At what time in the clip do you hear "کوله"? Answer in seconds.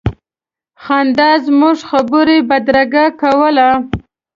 3.21-3.69